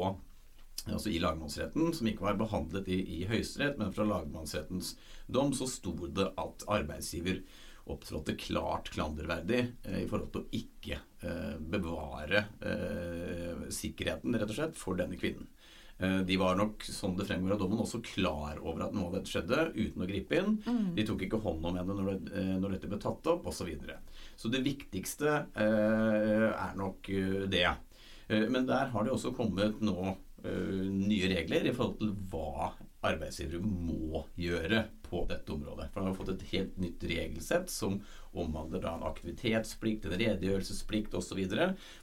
altså 0.86 1.10
i 1.10 1.18
lagmannsretten, 1.18 1.92
som 1.94 2.08
ikke 2.08 2.26
var 2.28 2.36
behandlet 2.38 2.88
i, 2.92 3.00
i 3.18 3.22
Høyesterett, 3.26 3.78
men 3.80 3.94
fra 3.94 4.06
lagmannsrettens 4.06 4.94
dom 5.26 5.50
så 5.56 5.66
sto 5.70 5.94
det 6.06 6.28
at 6.38 6.66
arbeidsgiver 6.70 7.42
opptrådte 7.86 8.34
klart 8.40 8.90
klanderverdig 8.94 9.60
eh, 9.86 10.00
i 10.02 10.06
forhold 10.10 10.32
til 10.34 10.42
å 10.42 10.58
ikke 10.58 10.98
eh, 11.22 11.58
bevare 11.74 12.46
eh, 12.66 13.66
sikkerheten, 13.74 14.34
rett 14.34 14.50
og 14.50 14.58
slett, 14.58 14.78
for 14.78 14.98
denne 14.98 15.18
kvinnen. 15.20 15.46
Eh, 15.98 16.18
de 16.18 16.36
var 16.36 16.56
nok, 16.56 16.82
som 16.84 17.16
det 17.16 17.24
fremgår 17.24 17.52
av 17.54 17.58
dommen, 17.58 17.80
også 17.80 18.02
klar 18.04 18.58
over 18.60 18.86
at 18.86 18.94
noe 18.96 19.08
av 19.08 19.16
dette 19.16 19.32
skjedde, 19.32 19.70
uten 19.76 20.04
å 20.04 20.08
gripe 20.08 20.36
inn. 20.36 20.58
Mm. 20.66 20.90
De 20.98 21.06
tok 21.08 21.24
ikke 21.24 21.40
hånd 21.44 21.64
om 21.64 21.78
henne 21.80 21.96
når, 21.96 22.10
det, 22.10 22.34
eh, 22.36 22.52
når 22.60 22.76
dette 22.76 22.90
ble 22.90 23.00
tatt 23.00 23.32
opp, 23.32 23.48
osv. 23.48 23.56
Så, 23.56 23.68
videre. 23.70 23.96
så 24.36 24.50
det 24.52 24.60
viktigste 24.62 25.30
eh, 25.56 26.50
er 26.52 26.76
nok 26.78 27.08
det. 27.50 27.66
Men 28.28 28.66
der 28.66 28.90
har 28.92 29.06
det 29.06 29.12
også 29.14 29.30
kommet 29.34 29.80
nå 29.86 30.12
nye 30.46 31.28
regler 31.30 31.66
i 31.66 31.72
forhold 31.74 31.96
til 32.00 32.10
hva 32.30 32.72
arbeidsgivere 33.06 33.62
må 33.62 34.24
gjøre 34.38 34.84
på 35.06 35.22
dette 35.30 35.54
området. 35.54 35.88
For 35.92 36.02
Man 36.02 36.10
har 36.10 36.18
fått 36.18 36.32
et 36.34 36.46
helt 36.52 36.78
nytt 36.82 37.06
regelsett 37.06 37.70
som 37.70 38.00
omhandler 38.36 38.82
da 38.82 38.96
en 38.96 39.06
aktivitetsplikt, 39.06 40.06
en 40.06 40.18
redegjørelsesplikt 40.18 41.14
osv. 41.18 41.42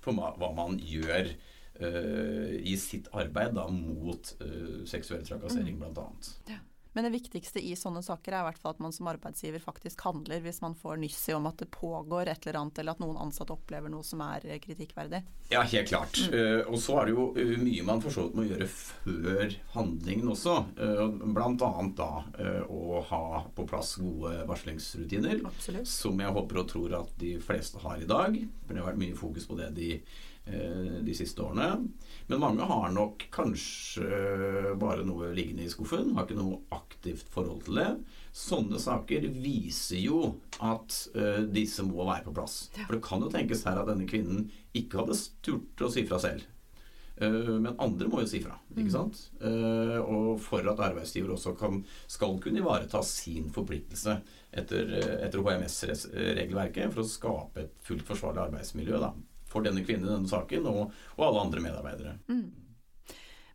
for 0.03 0.15
hva 0.39 0.51
man 0.55 0.79
gjør 0.79 1.33
i 1.73 2.75
sitt 2.77 3.07
arbeid 3.17 3.55
da, 3.57 3.63
mot 3.73 4.35
uh, 4.43 4.83
seksuell 4.85 5.23
trakassering, 5.25 5.79
mm. 5.79 5.95
bl.a. 5.95 6.05
Ja. 6.51 6.59
Men 6.93 7.07
det 7.07 7.09
viktigste 7.15 7.61
i 7.61 7.73
sånne 7.77 8.03
saker 8.05 8.35
er 8.35 8.43
i 8.43 8.47
hvert 8.51 8.59
fall 8.61 8.75
at 8.75 8.81
man 8.83 8.93
som 8.93 9.07
arbeidsgiver 9.09 9.61
faktisk 9.63 10.03
handler 10.05 10.43
hvis 10.43 10.61
man 10.61 10.75
får 10.77 10.99
nyss 11.01 11.21
i 11.31 11.33
om 11.33 11.47
at 11.49 11.57
det 11.63 11.71
pågår 11.73 12.29
et 12.29 12.45
eller 12.45 12.59
annet, 12.59 12.81
eller 12.81 12.93
at 12.93 13.01
noen 13.01 13.17
ansatte 13.17 13.55
opplever 13.55 13.89
noe 13.89 14.05
som 14.05 14.21
er 14.21 14.45
eh, 14.45 14.59
kritikkverdig. 14.61 15.23
Ja, 15.49 15.63
helt 15.65 15.89
klart. 15.89 16.19
Mm. 16.21 16.35
Uh, 16.37 16.69
og 16.69 16.77
så 16.81 16.99
er 17.01 17.09
det 17.09 17.15
jo 17.15 17.25
uh, 17.33 17.55
mye 17.63 17.87
man 17.87 18.03
for 18.03 18.13
så 18.13 18.27
vidt 18.27 18.37
må 18.37 18.45
gjøre 18.45 18.69
før 18.69 19.55
handlingen 19.73 20.33
også. 20.35 20.57
Uh, 20.77 21.01
annet 21.63 21.95
da 21.97 22.11
å 22.69 23.01
ha 23.09 23.23
på 23.55 23.65
plass 23.69 23.95
gode 24.01 24.43
varslingsrutiner. 24.49 25.41
Absolutt. 25.49 25.89
Som 25.89 26.21
jeg 26.21 26.35
håper 26.35 26.61
og 26.61 26.69
tror 26.69 26.95
at 26.99 27.17
de 27.21 27.33
fleste 27.41 27.81
har 27.81 28.01
i 28.01 28.09
dag. 28.09 28.37
For 28.63 28.73
det 28.73 28.83
har 28.83 28.91
vært 28.91 29.01
mye 29.01 29.17
fokus 29.17 29.49
på 29.49 29.57
det 29.57 29.71
de 29.77 29.89
de 30.43 31.13
siste 31.15 31.39
årene. 31.39 31.85
Men 32.27 32.41
mange 32.41 32.65
har 32.67 32.89
nok 32.91 33.23
kanskje 33.31 34.73
bare 34.79 35.05
noe 35.07 35.29
liggende 35.35 35.63
i 35.63 35.71
skuffen, 35.71 36.11
har 36.17 36.27
ikke 36.27 36.35
noe 36.35 36.59
aktivt 36.75 37.29
forhold 37.31 37.63
til 37.67 37.79
det. 37.79 37.89
Sånne 38.33 38.79
saker 38.81 39.27
viser 39.43 39.99
jo 40.01 40.23
at 40.65 40.95
uh, 41.13 41.43
disse 41.53 41.85
må 41.85 42.01
være 42.07 42.25
på 42.25 42.33
plass. 42.33 42.63
For 42.79 42.95
det 42.95 43.03
kan 43.05 43.21
jo 43.21 43.29
tenkes 43.33 43.61
her 43.67 43.77
at 43.77 43.91
denne 43.91 44.07
kvinnen 44.09 44.47
ikke 44.73 45.03
hadde 45.03 45.19
turt 45.45 45.83
å 45.85 45.91
si 45.93 46.01
fra 46.09 46.17
selv. 46.23 46.47
Uh, 47.21 47.59
men 47.61 47.75
andre 47.77 48.09
må 48.09 48.23
jo 48.23 48.31
si 48.31 48.41
fra. 48.41 48.55
ikke 48.73 48.87
mm. 48.87 48.95
sant? 48.95 49.19
Og 49.43 50.41
for 50.41 50.65
at 50.71 50.81
arbeidsgiver 50.81 51.35
også 51.35 51.53
kan, 51.59 51.83
skal 52.09 52.39
kunne 52.41 52.63
ivareta 52.63 53.03
sin 53.05 53.53
forpliktelse 53.53 54.17
etter, 54.49 54.97
etter 55.27 55.45
HMS-regelverket 55.45 56.89
for 56.89 57.05
å 57.05 57.11
skape 57.11 57.67
et 57.67 57.77
fullt 57.85 58.07
forsvarlig 58.09 58.47
arbeidsmiljø 58.47 58.97
da, 59.05 59.13
for 59.53 59.65
denne 59.65 59.85
kvinnen 59.85 60.09
i 60.09 60.13
denne 60.15 60.29
saken 60.31 60.67
og, 60.69 60.99
og 61.15 61.25
alle 61.29 61.47
andre 61.47 61.63
medarbeidere. 61.63 62.17
Mm. 62.27 62.63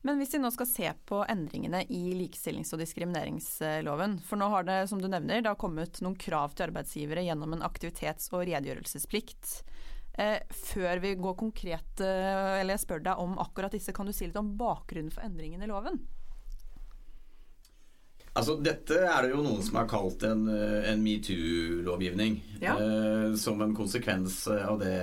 Men 0.07 0.21
hvis 0.21 0.35
vi 0.37 0.39
nå 0.41 0.51
skal 0.55 0.69
se 0.71 0.91
på 1.11 1.21
endringene 1.27 1.83
i 1.91 2.15
likestillings- 2.15 2.71
og 2.73 2.81
diskrimineringsloven, 2.81 4.19
for 4.25 4.41
nå 4.41 4.47
har 4.53 4.67
det, 4.69 4.79
som 4.91 5.03
du 5.03 5.09
nevner, 5.11 5.43
det 5.43 5.51
har 5.51 5.59
kommet 5.59 5.99
noen 6.05 6.17
krav 6.19 6.55
til 6.55 6.69
arbeidsgivere 6.69 7.27
gjennom 7.27 7.57
en 7.57 7.65
aktivitets- 7.67 8.31
og 8.31 8.47
redegjørelsesplikt. 8.47 9.57
Eh, 10.19 10.39
før 10.51 11.03
vi 11.03 11.17
går 11.19 11.35
konkret, 11.39 12.01
eh, 12.01 12.61
eller 12.61 12.77
jeg 12.77 12.85
spør 12.87 13.03
deg 13.11 13.25
om 13.27 13.37
akkurat 13.43 13.75
disse, 13.75 13.93
kan 13.95 14.07
du 14.07 14.15
si 14.15 14.27
litt 14.27 14.39
om 14.39 14.55
bakgrunnen 14.59 15.13
for 15.15 15.27
endringene 15.27 15.67
i 15.67 15.71
loven? 15.71 16.01
Altså, 18.39 18.55
dette 18.63 19.01
er 19.03 19.25
det 19.25 19.33
jo 19.33 19.43
noen 19.43 19.63
som 19.67 19.81
har 19.81 19.89
kalt 19.91 20.23
en, 20.27 20.45
eh, 20.53 20.91
en 20.93 21.01
metoo-lovgivning. 21.03 22.37
Ja. 22.63 22.75
Eh, 22.79 23.35
som 23.39 23.61
en 23.63 23.75
konsekvens 23.75 24.41
av 24.51 24.79
det, 24.79 24.95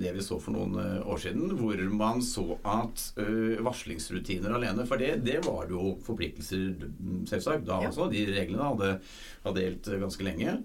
det, 0.00 0.12
vi 0.14 0.22
så 0.22 0.38
for 0.42 0.54
noen 0.54 0.78
eh, 0.78 1.00
år 1.06 1.18
siden, 1.22 1.54
hvor 1.58 1.82
man 1.94 2.22
så 2.22 2.44
at 2.66 3.02
uh, 3.18 3.58
varslingsrutiner 3.62 4.54
alene 4.54 4.86
For 4.88 4.98
det, 5.00 5.20
det 5.26 5.38
var 5.46 5.68
det 5.68 5.76
jo 5.76 5.94
forpliktelser, 6.06 6.86
selvsagt, 7.30 7.66
da 7.68 7.80
ja. 7.84 7.90
også. 7.90 8.10
De 8.12 8.24
reglene 8.30 8.70
hadde, 8.72 8.92
hadde 9.46 9.66
gjeldt 9.66 9.92
ganske 10.04 10.26
lenge. 10.26 10.56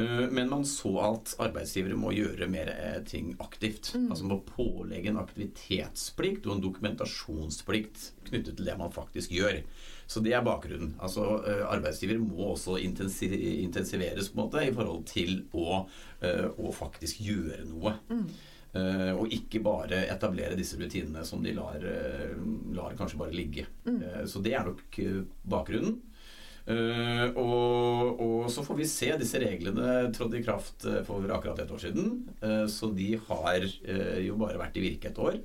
Uh, 0.00 0.26
men 0.32 0.50
man 0.50 0.66
så 0.68 0.94
at 1.04 1.34
arbeidsgivere 1.42 1.98
må 2.00 2.14
gjøre 2.16 2.48
mer 2.50 2.72
ting 3.08 3.34
aktivt. 3.42 3.92
Mm. 3.94 4.08
Altså 4.10 4.28
må 4.30 4.40
pålegge 4.48 5.12
en 5.12 5.20
aktivitetsplikt 5.20 6.48
og 6.48 6.56
en 6.56 6.64
dokumentasjonsplikt 6.64 8.10
knyttet 8.30 8.56
til 8.58 8.70
det 8.70 8.76
man 8.80 8.94
faktisk 8.94 9.34
gjør. 9.36 9.60
Så 10.10 10.22
det 10.24 10.32
er 10.34 10.42
bakgrunnen. 10.42 10.96
Altså 10.98 11.22
arbeidsgivere 11.22 11.68
Arbeidsgiver 11.76 12.18
må 12.18 12.52
også 12.52 12.78
intensiveres 12.82 14.30
på 14.30 14.38
en 14.38 14.40
måte 14.42 14.64
i 14.66 14.72
forhold 14.74 15.04
til 15.06 15.44
å, 15.54 15.84
eh, 16.20 16.48
å 16.50 16.72
faktisk 16.74 17.20
gjøre 17.22 17.62
noe. 17.68 17.94
Mm. 18.10 18.24
Uh, 18.70 19.16
og 19.18 19.32
ikke 19.34 19.58
bare 19.66 20.04
etablere 20.12 20.54
disse 20.54 20.76
rutinene 20.78 21.24
som 21.26 21.40
de 21.42 21.50
lar, 21.56 21.82
uh, 21.82 22.36
lar 22.76 22.94
kanskje 22.98 23.18
bare 23.18 23.34
ligge. 23.34 23.64
Mm. 23.82 23.96
Uh, 23.98 24.20
så 24.30 24.42
det 24.44 24.52
er 24.54 24.68
nok 24.68 24.98
bakgrunnen. 25.50 25.96
Og, 26.68 28.20
og, 28.20 28.44
så 28.52 28.62
får 28.66 28.76
vi 28.78 28.86
se. 28.86 29.08
Disse 29.18 29.40
reglene 29.42 30.10
trådte 30.14 30.38
i 30.38 30.44
kraft 30.44 30.84
for 31.06 31.32
akkurat 31.32 31.62
et 31.64 31.72
år 31.72 31.80
siden. 31.82 32.10
så 32.70 32.90
de 32.94 33.14
har 33.28 33.64
jo 34.22 34.36
bare 34.38 34.60
vært 34.60 34.76
i 34.78 34.84
virke 34.84 35.10
et 35.10 35.18
år. 35.18 35.40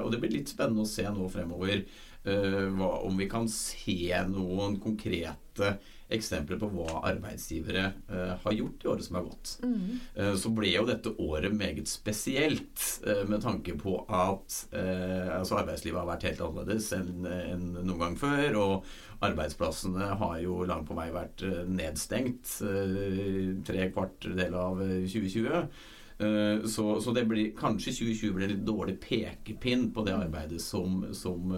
og 0.00 0.08
det 0.10 0.22
blir 0.22 0.34
litt 0.38 0.50
spennende 0.50 0.86
å 0.86 0.90
se 0.90 1.04
nå 1.06 1.28
fremover 1.30 1.84
Eh, 2.24 2.66
hva, 2.76 2.90
om 3.08 3.16
vi 3.16 3.28
kan 3.30 3.46
se 3.48 4.12
noen 4.28 4.76
konkrete 4.82 5.78
eksempler 6.14 6.58
på 6.60 6.68
hva 6.72 7.00
arbeidsgivere 7.10 7.84
uh, 8.10 8.34
har 8.42 8.56
gjort 8.56 8.84
i 8.84 8.90
året 8.92 9.06
som 9.06 9.18
har 9.18 9.26
gått. 9.28 9.52
Mm. 9.64 10.00
Uh, 10.16 10.34
så 10.38 10.52
ble 10.54 10.72
jo 10.72 10.86
dette 10.88 11.12
året 11.22 11.54
meget 11.54 11.90
spesielt 11.90 12.84
uh, 13.06 13.22
med 13.30 13.42
tanke 13.44 13.76
på 13.80 13.96
at 14.06 14.58
altså 14.70 15.58
arbeidslivet 15.60 15.98
har 16.00 16.08
vært 16.08 16.26
helt 16.28 16.42
annerledes 16.44 16.90
enn 16.96 17.26
en 17.28 17.64
noen 17.78 18.00
gang 18.00 18.18
før. 18.18 18.58
Og 18.60 18.90
arbeidsplassene 19.24 20.10
har 20.20 20.36
jo 20.42 20.60
langt 20.68 20.88
på 20.88 20.96
vei 20.96 21.08
vært 21.14 21.44
nedstengt 21.68 22.56
tre 23.66 23.88
kvart 23.92 24.28
del 24.36 24.56
av 24.56 24.80
2020. 24.80 25.68
Så, 26.68 26.84
så, 27.00 27.12
det 27.16 27.24
blir, 27.28 27.52
kanskje 27.56 27.94
2020 27.96 28.34
blir 28.36 28.46
en 28.48 28.54
litt 28.54 28.66
dårlig 28.66 28.96
pekepinn 29.00 29.86
på 29.94 30.04
det 30.04 30.16
arbeidet 30.16 30.60
som, 30.64 31.02
som 31.16 31.54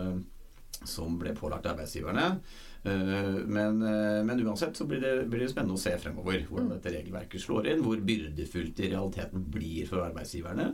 som 0.89 1.19
ble 1.21 1.35
pålagt 1.37 1.69
arbeidsgiverne. 1.71 2.39
Eh, 2.85 3.35
men, 3.47 3.83
eh, 3.83 4.25
men, 4.25 4.47
uansett 4.47 4.77
så 4.77 4.85
blir 4.85 5.01
det, 5.01 5.25
blir 5.31 5.45
det, 5.45 5.53
spennende 5.53 5.77
å 5.79 5.81
se 5.81 5.93
fremover 6.03 6.41
hvordan 6.49 6.67
mm. 6.67 6.75
dette 6.75 6.95
regelverket 6.97 7.45
slår 7.45 7.71
inn. 7.71 7.85
Hvor 7.85 8.03
byrdefullt 8.03 8.75
det 8.79 8.89
i 8.89 8.93
realiteten 8.95 9.47
blir 9.55 9.89
for 9.91 10.03
arbeidsgiverne. 10.07 10.69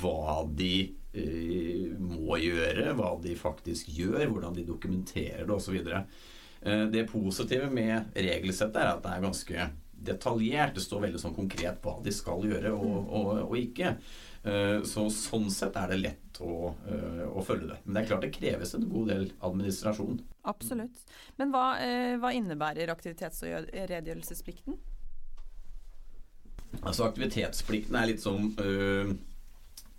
Hva 0.00 0.40
de 0.48 0.74
eh, 1.12 1.92
må 2.00 2.40
gjøre, 2.40 2.94
hva 2.98 3.14
de 3.22 3.36
faktisk 3.38 3.92
gjør, 3.92 4.24
hvordan 4.32 4.56
de 4.56 4.66
dokumenterer 4.68 5.44
det 5.48 5.56
osv. 5.58 5.78
Eh, 5.92 6.84
det 6.94 7.06
positive 7.12 7.68
med 7.72 8.16
regelsettet 8.16 8.80
er 8.80 8.94
at 8.94 9.04
det 9.04 9.14
er 9.14 9.24
ganske 9.28 9.70
detaljert. 10.02 10.76
Det 10.78 10.86
står 10.86 11.06
veldig 11.06 11.20
sånn 11.20 11.36
konkret 11.36 11.84
hva 11.84 11.98
de 12.02 12.14
skal 12.16 12.48
gjøre 12.48 12.72
og, 12.74 12.92
mm. 12.96 13.16
og, 13.20 13.32
og 13.50 13.58
ikke. 13.60 13.96
Så 14.90 15.04
sånn 15.14 15.44
sett 15.54 15.76
er 15.78 15.92
det 15.92 15.96
lett 16.00 16.21
å, 16.40 16.74
eh, 16.88 17.24
å, 17.28 17.42
følge 17.44 17.68
det. 17.72 17.78
Men 17.84 17.94
det 17.94 18.02
er 18.02 18.08
klart 18.08 18.24
det 18.26 18.32
kreves 18.36 18.74
en 18.74 18.88
god 18.88 19.10
del 19.12 19.26
administrasjon. 19.40 20.22
Absolutt. 20.48 21.02
Men 21.36 21.52
hva, 21.52 21.66
eh, 21.82 22.16
hva 22.22 22.32
innebærer 22.32 22.92
aktivitets- 22.94 23.42
og 23.42 23.68
redegjørelsesplikten? 23.72 24.78
Altså 26.80 27.04
Aktivitetsplikten 27.04 27.98
er 27.98 28.08
litt 28.08 28.22
sånn 28.22 28.54
øh, 28.58 29.12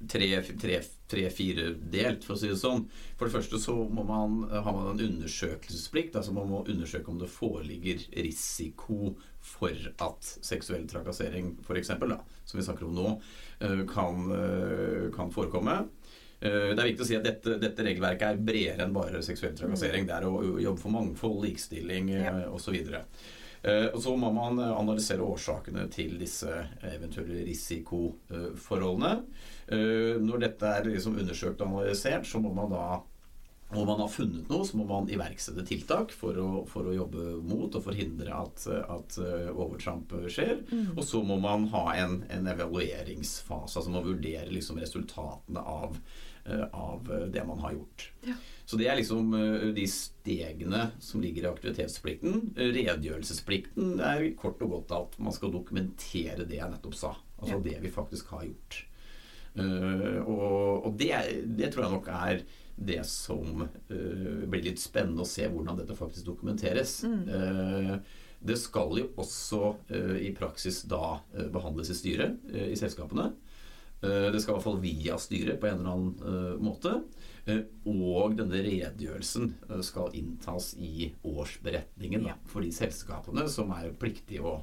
tre-fire 0.09 1.67
delt, 1.93 2.25
for 2.25 2.35
å 2.35 2.39
si 2.39 2.49
det 2.49 2.57
sånn. 2.59 2.85
For 3.17 3.27
det 3.27 3.35
første 3.35 3.59
så 3.61 3.75
må 3.87 4.05
man, 4.07 4.41
har 4.51 4.75
man 4.75 4.89
en 4.93 5.05
undersøkelsesplikt. 5.05 6.17
altså 6.19 6.33
Man 6.35 6.49
må 6.51 6.63
undersøke 6.65 7.11
om 7.11 7.19
det 7.21 7.31
foreligger 7.31 8.03
risiko 8.25 9.13
for 9.43 9.75
at 10.03 10.29
seksuell 10.45 10.85
trakassering, 10.89 11.53
f.eks., 11.63 11.93
som 11.93 12.59
vi 12.59 12.65
snakker 12.65 12.87
om 12.87 12.95
nå, 12.97 13.09
eh, 13.59 13.83
kan, 13.89 14.31
eh, 14.31 15.09
kan 15.15 15.31
forekomme. 15.31 15.83
Eh, 16.43 16.73
det 16.73 16.81
er 16.81 16.89
viktig 16.89 17.05
å 17.05 17.07
si 17.07 17.15
at 17.17 17.23
dette, 17.25 17.55
dette, 17.61 17.85
regelverket 17.87 18.27
er 18.27 18.41
bredere 18.49 18.87
enn 18.87 18.95
bare 18.95 19.23
seksuell 19.25 19.55
trakassering. 19.57 20.07
Det 20.09 20.17
er 20.17 20.27
å 20.27 20.59
jobbe 20.59 20.81
for 20.81 20.95
mangfold, 20.95 21.39
likestilling 21.45 22.11
ja. 22.17 22.35
osv. 22.51 22.75
Og 23.63 23.99
så 24.03 24.11
må 24.19 24.27
man 24.35 24.57
analysere 24.59 25.23
årsakene 25.23 25.85
til 25.87 26.17
disse 26.19 26.51
eventuelle 26.83 27.45
risikoforholdene. 27.47 29.11
Når 30.19 30.41
dette 30.43 30.67
er 30.67 30.89
liksom 30.89 31.15
undersøkt 31.21 31.63
og 31.63 31.69
analysert, 31.69 32.27
så 32.27 32.41
må 32.43 32.51
man 32.57 32.73
da 32.73 32.83
og 33.73 33.87
man 33.87 34.01
har 34.03 34.11
funnet 34.11 34.49
noe, 34.51 34.65
så 34.67 34.77
må 34.77 34.85
man 34.89 35.09
iverksette 35.11 35.65
tiltak 35.67 36.13
for 36.15 36.37
å, 36.39 36.49
for 36.69 36.89
å 36.89 36.95
jobbe 36.95 37.37
mot 37.45 37.73
og 37.73 37.85
forhindre 37.85 38.33
at, 38.35 38.65
at 38.69 39.17
uh, 39.21 39.49
overtramp 39.53 40.13
skjer. 40.31 40.61
Mm. 40.69 40.93
Og 40.95 41.03
så 41.07 41.23
må 41.25 41.39
man 41.41 41.67
ha 41.73 41.85
en, 42.01 42.21
en 42.33 42.49
evalueringsfase, 42.53 43.79
altså 43.79 43.93
man 43.93 44.05
vurdere 44.05 44.51
liksom 44.53 44.81
resultatene 44.81 45.63
av, 45.63 45.97
uh, 46.47 46.65
av, 46.69 47.11
det 47.33 47.45
man 47.47 47.61
har 47.65 47.75
gjort. 47.77 48.07
Ja. 48.27 48.37
Så 48.63 48.79
det 48.79 48.87
er 48.87 48.97
liksom 48.99 49.33
de 49.75 49.83
stegene 49.91 50.85
som 51.03 51.21
ligger 51.21 51.43
i 51.43 51.51
aktivitetsplikten. 51.51 52.53
Redegjørelsesplikten 52.55 53.97
er 53.99 54.29
kort 54.39 54.63
og 54.63 54.77
godt 54.77 54.93
at 54.95 55.17
man 55.19 55.35
skal 55.35 55.51
dokumentere 55.51 56.47
det 56.47 56.61
jeg 56.61 56.71
nettopp 56.71 56.95
sa. 56.95 57.11
Altså 57.41 57.57
ja. 57.57 57.63
det 57.65 57.77
vi 57.83 57.91
faktisk 57.91 58.31
har 58.31 58.45
gjort. 58.47 58.83
og, 59.59 60.87
og 60.87 60.95
det, 60.97 61.11
det 61.59 61.73
tror 61.73 61.83
jeg 61.83 61.93
nok 61.93 62.07
er 62.15 62.39
det 62.75 63.03
som 63.05 63.63
uh, 63.63 64.43
blir 64.49 64.65
litt 64.65 64.81
spennende 64.81 65.23
å 65.23 65.29
se 65.29 65.47
hvordan 65.49 65.79
dette 65.79 65.97
faktisk 65.97 66.27
dokumenteres. 66.27 67.01
Mm. 67.07 67.23
Uh, 67.29 67.95
det 68.43 68.57
skal 68.59 68.97
jo 68.99 69.07
også 69.21 69.61
uh, 69.91 70.15
i 70.19 70.33
praksis 70.35 70.83
da 70.89 71.19
behandles 71.53 71.93
i 71.93 71.97
styret 71.97 72.53
i 72.53 72.75
selskapene. 72.79 73.31
det 74.03 74.39
skal 74.41 74.51
i 74.51 74.55
hvert 74.57 74.65
fall 74.65 74.81
via 74.83 75.15
styret 75.15 75.61
på 75.61 75.67
en 75.69 75.77
eller 75.79 75.93
annen 75.93 76.57
måte. 76.59 76.91
og 77.87 78.35
denne 78.35 78.59
redegjørelsen 78.65 79.53
skal 79.83 80.11
inntas 80.19 80.73
i 80.75 81.13
årsberetningen 81.23 82.27
ja. 82.27 82.35
for 82.43 82.67
de 82.67 82.71
selskapene 82.75 83.47
som 83.47 83.71
er 83.71 83.95
pliktige 83.95 84.43
å 84.43 84.57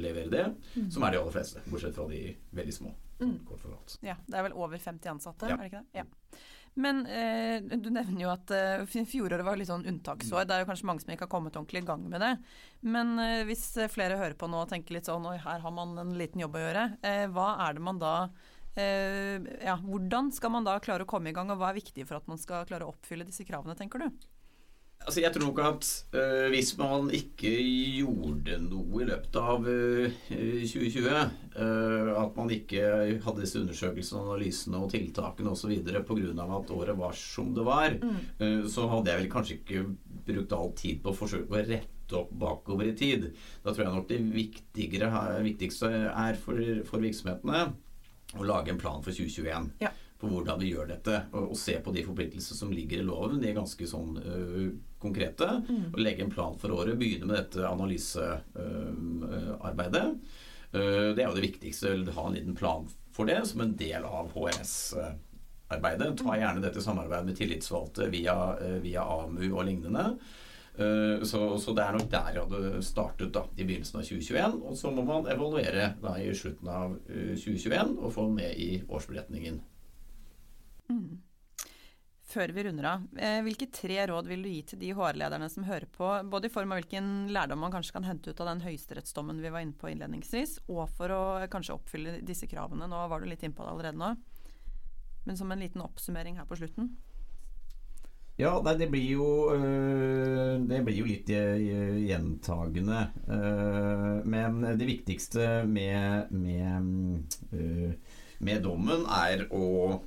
levere 0.00 0.32
det. 0.32 0.46
Mm. 0.78 0.88
Som 0.90 1.04
er 1.04 1.12
de 1.12 1.20
aller 1.20 1.36
fleste, 1.36 1.60
bortsett 1.68 1.96
fra 1.98 2.08
de 2.08 2.22
veldig 2.56 2.76
små. 2.78 2.94
Mm. 3.20 3.38
Ja, 4.00 4.16
Det 4.26 4.36
er 4.38 4.42
vel 4.48 4.56
over 4.56 4.78
50 4.78 5.08
ansatte, 5.08 5.48
ja. 5.48 5.56
er 5.56 5.64
det 5.64 5.70
ikke 5.70 5.84
det? 5.84 6.00
Ja. 6.00 6.40
Men 6.76 7.06
eh, 7.08 7.62
du 7.64 7.88
nevner 7.88 8.20
jo 8.26 8.30
at 8.34 8.52
eh, 8.52 8.82
fjoråret 9.08 9.46
var 9.46 9.56
litt 9.56 9.70
sånn 9.70 9.86
unntaksår. 9.88 10.44
Det 10.44 10.56
er 10.56 10.62
jo 10.62 10.68
kanskje 10.68 10.88
mange 10.90 11.04
som 11.04 11.12
ikke 11.14 11.24
har 11.24 11.32
kommet 11.32 11.56
ordentlig 11.56 11.80
i 11.80 11.88
gang 11.88 12.04
med 12.12 12.20
det. 12.20 12.34
Men 12.84 13.14
eh, 13.22 13.44
hvis 13.48 13.64
flere 13.92 14.18
hører 14.20 14.36
på 14.36 14.48
nå 14.52 14.60
og 14.60 14.68
tenker 14.72 14.98
litt 14.98 15.08
sånn 15.08 15.24
oi, 15.30 15.38
her 15.40 15.64
har 15.64 15.72
man 15.72 15.96
en 16.02 16.12
liten 16.20 16.44
jobb 16.44 16.58
å 16.58 16.66
gjøre. 16.66 16.84
Eh, 17.00 17.24
hva 17.32 17.48
er 17.64 17.78
det 17.78 17.84
man 17.88 18.02
da 18.02 18.14
eh, 18.76 19.40
Ja, 19.64 19.78
hvordan 19.80 20.28
skal 20.36 20.52
man 20.52 20.68
da 20.68 20.76
klare 20.84 21.08
å 21.08 21.10
komme 21.10 21.32
i 21.32 21.36
gang, 21.36 21.48
og 21.54 21.62
hva 21.62 21.72
er 21.72 21.80
viktig 21.80 22.04
for 22.08 22.20
at 22.20 22.28
man 22.28 22.40
skal 22.42 22.68
klare 22.68 22.84
å 22.84 22.92
oppfylle 22.92 23.24
disse 23.28 23.48
kravene, 23.48 23.78
tenker 23.78 24.04
du? 24.04 24.10
Altså, 25.06 25.20
jeg 25.22 25.30
tror 25.32 25.44
nok 25.46 25.58
at 25.62 25.88
øh, 26.18 26.48
hvis 26.50 26.72
man 26.80 27.10
ikke 27.14 27.50
gjorde 27.94 28.56
noe 28.64 29.04
i 29.04 29.06
løpet 29.06 29.36
av 29.38 29.66
øh, 29.70 30.16
2020 30.26 31.12
øh, 31.14 32.08
At 32.18 32.32
man 32.34 32.50
ikke 32.50 32.80
hadde 33.22 33.42
disse 33.44 33.60
undersøkelsene, 33.60 34.24
analysene 34.24 34.80
og 34.82 34.90
tiltakene 34.90 35.52
osv. 35.52 35.76
pga. 35.86 36.46
at 36.58 36.72
året 36.74 36.98
var 36.98 37.14
som 37.14 37.54
det 37.54 37.64
var, 37.64 37.94
mm. 38.02 38.66
så 38.68 38.88
hadde 38.90 39.10
jeg 39.10 39.20
vel 39.20 39.30
kanskje 39.30 39.58
ikke 39.60 39.84
brukt 40.26 40.52
all 40.52 40.72
tid 40.74 40.98
på 41.02 41.12
å 41.12 41.18
forsøke 41.20 41.54
å 41.54 41.62
rette 41.62 42.18
opp 42.18 42.32
bakover 42.34 42.90
i 42.90 42.96
tid. 42.98 43.28
Da 43.62 43.70
tror 43.70 43.86
jeg 43.86 43.94
nok 43.94 44.08
det 44.10 44.18
viktigste 45.44 45.92
er 46.10 46.34
for, 46.40 46.58
for 46.88 47.06
virksomhetene 47.06 47.62
å 48.36 48.48
lage 48.48 48.74
en 48.74 48.82
plan 48.82 49.06
for 49.06 49.14
2021. 49.14 49.70
Ja 49.86 49.94
på 50.20 50.28
hvordan 50.30 50.60
vi 50.60 50.68
gjør 50.72 50.86
dette. 50.90 51.20
Og, 51.32 51.50
og, 51.52 51.58
se 51.60 51.74
på 51.82 51.92
de 51.94 52.04
forpliktelsene 52.06 52.58
som 52.58 52.72
ligger 52.72 52.98
i 53.00 53.06
loven. 53.06 53.40
De 53.42 53.48
er 53.50 53.58
ganske 53.58 53.86
sånn 53.88 54.12
uh, 54.16 54.68
konkrete. 55.02 55.48
Mm. 55.68 55.84
Og 55.92 55.98
legge 56.00 56.22
en 56.24 56.32
plan 56.32 56.54
for 56.60 56.68
året. 56.76 56.98
Begynne 57.00 57.26
med 57.28 57.36
dette 57.38 57.68
analysearbeidet. 57.68 60.06
Uh, 60.72 61.08
det 61.16 61.22
er 61.22 61.28
jo 61.28 61.36
det 61.36 61.48
viktigste. 61.48 61.86
Ha 62.16 62.24
en 62.28 62.36
liten 62.38 62.56
plan 62.56 62.82
for 63.16 63.24
det 63.28 63.40
som 63.48 63.60
en 63.64 63.76
del 63.76 64.02
av 64.08 64.24
HRS-arbeidet. 64.32 66.10
Ta 66.16 66.28
mm. 66.32 66.40
gjerne 66.40 66.64
dette 66.64 66.78
i 66.80 66.88
samarbeid 66.88 67.24
med 67.28 67.38
tillitsvalgte 67.38 68.04
via, 68.12 68.36
uh, 68.56 68.78
via 68.84 69.02
AMU 69.20 69.46
og 69.52 69.64
lignende. 69.68 70.06
Så, 70.76 71.56
så, 71.56 71.72
det 71.72 71.80
er 71.80 71.96
nok 71.96 72.12
der 72.12 72.34
jeg 72.34 72.44
hadde 72.50 72.84
startet 72.84 73.30
da, 73.32 73.48
i 73.56 73.64
begynnelsen 73.64 73.96
av 73.96 74.04
2021. 74.04 74.60
Og 74.60 74.76
så 74.76 74.92
må 74.92 75.00
man 75.08 75.24
evaluere 75.32 75.96
da 76.02 76.20
i 76.20 76.28
slutten 76.36 76.68
av 76.68 77.00
2021 77.08 77.96
og 77.96 78.12
få 78.12 78.28
med 78.28 78.52
i 78.60 78.84
årsberetningen. 78.84 79.56
Mm. 80.90 81.22
Før 82.26 82.50
vi 82.50 82.64
runder 82.66 82.88
av, 82.90 83.04
eh, 83.22 83.38
hvilke 83.46 83.68
tre 83.70 84.00
råd 84.10 84.26
vil 84.26 84.42
du 84.42 84.48
gi 84.50 84.62
til 84.66 84.80
de 84.80 84.88
HR-lederne 84.98 85.46
som 85.48 85.64
hører 85.64 85.86
på, 85.94 86.08
både 86.26 86.48
i 86.48 86.52
form 86.52 86.72
av 86.74 86.80
hvilken 86.80 87.28
lærdom 87.30 87.62
man 87.62 87.70
kanskje 87.74 87.94
kan 87.94 88.08
hente 88.08 88.32
ut 88.32 88.40
av 88.42 88.50
den 88.50 88.64
høyesterettsdommen 88.64 89.38
vi 89.44 89.52
var 89.54 89.62
inne 89.62 89.78
på 89.78 89.92
innledningsvis, 89.92 90.58
og 90.66 90.88
for 90.98 91.14
å 91.14 91.20
kanskje 91.52 91.76
oppfylle 91.76 92.16
disse 92.26 92.48
kravene? 92.50 92.88
Nå 92.90 93.04
var 93.12 93.22
du 93.22 93.30
litt 93.30 93.44
innpå 93.46 93.62
det 93.62 93.70
allerede 93.76 94.02
nå, 94.02 94.16
men 95.26 95.38
som 95.38 95.54
en 95.54 95.62
liten 95.62 95.84
oppsummering 95.86 96.40
her 96.40 96.50
på 96.50 96.58
slutten. 96.58 96.96
Ja, 98.36 98.50
nei, 98.60 98.74
det 98.76 98.90
blir 98.92 99.06
jo 99.16 99.26
øh, 99.54 100.58
Det 100.68 100.82
blir 100.84 100.98
jo 100.98 101.06
litt 101.08 101.30
gjentagende. 101.30 103.06
Øh, 103.32 104.26
men 104.28 104.60
det 104.76 104.90
viktigste 104.90 105.62
med, 105.64 106.34
med, 106.36 107.38
øh, 107.56 107.94
med 108.44 108.62
dommen 108.66 109.06
er 109.08 109.46
å 109.56 110.02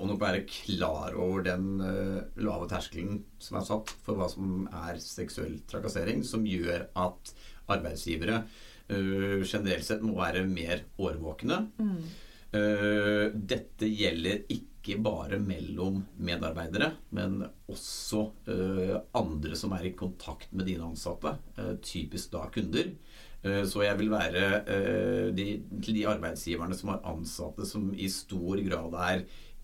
og 0.00 0.08
nok 0.08 0.22
være 0.22 0.42
klar 0.48 1.14
over 1.20 1.44
den 1.46 1.76
uh, 1.82 2.22
lave 2.40 2.68
terskelen 2.70 3.22
som 3.42 3.58
er 3.58 3.68
satt 3.68 3.92
for 4.04 4.18
hva 4.18 4.28
som 4.32 4.66
er 4.66 4.98
seksuell 5.02 5.60
trakassering, 5.68 6.24
som 6.24 6.46
gjør 6.48 6.88
at 6.98 7.32
arbeidsgivere 7.72 8.42
uh, 8.42 9.40
generelt 9.44 9.86
sett 9.86 10.04
må 10.04 10.16
være 10.18 10.46
mer 10.48 10.86
årvåkne. 10.98 11.60
Mm. 11.78 11.96
Uh, 12.52 13.26
dette 13.32 13.88
gjelder 13.88 14.46
ikke 14.52 14.96
bare 14.98 15.38
mellom 15.38 16.00
medarbeidere, 16.26 16.88
men 17.14 17.36
også 17.70 18.24
andre 19.14 19.54
som 19.54 19.76
er 19.76 19.84
i 19.86 19.92
kontakt 19.94 20.50
med 20.50 20.66
dine 20.66 20.88
ansatte, 20.88 21.36
typisk 21.86 22.32
da 22.32 22.48
kunder. 22.50 22.90
Så 23.70 23.84
jeg 23.84 23.94
vil 24.00 24.10
være 24.10 25.30
de, 25.38 25.46
de 25.70 26.02
arbeidsgiverne 26.10 26.74
som 26.74 26.90
har 26.90 27.06
ansatte 27.12 27.62
som 27.70 27.92
i 27.94 28.10
stor 28.10 28.58
grad 28.66 28.98
er 29.04 29.22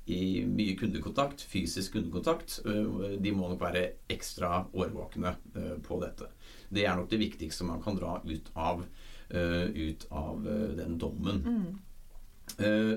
i 0.08 0.44
mye 0.48 0.76
kundekontakt, 0.78 1.42
fysisk 1.50 1.92
kundekontakt, 1.96 2.60
øh, 2.64 3.16
de 3.20 3.32
må 3.36 3.50
nok 3.50 3.60
være 3.60 3.84
ekstra 4.10 4.64
årvåkne 4.72 5.34
øh, 5.54 5.74
på 5.84 6.00
dette. 6.02 6.30
Det 6.72 6.86
er 6.86 6.96
nok 6.96 7.10
det 7.10 7.20
viktigste 7.20 7.66
man 7.68 7.82
kan 7.84 7.98
dra 7.98 8.18
ut 8.24 8.52
av, 8.56 8.84
øh, 9.30 9.66
ut 9.68 10.06
av 10.10 10.48
den 10.78 10.98
dommen. 11.00 11.44
Mm. 11.44 11.76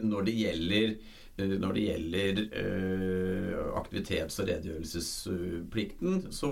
Når 0.08 0.22
det 0.24 0.34
gjelder 0.38 0.94
når 1.41 1.74
det 1.74 1.82
gjelder 1.84 2.39
aktivitets- 3.80 4.38
og 4.39 4.48
redegjørelsesplikten, 4.48 6.27
så, 6.31 6.50